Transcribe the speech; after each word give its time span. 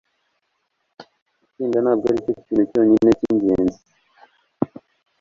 Gutsinda 1.37 1.77
ntabwo 1.81 2.05
aricyo 2.07 2.33
kintu 2.45 2.63
cyonyine 2.71 3.09
cyingenzi. 3.19 3.79